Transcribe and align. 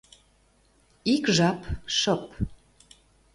Ик 1.13 1.23
жап 1.39 1.61
шып. 1.99 2.23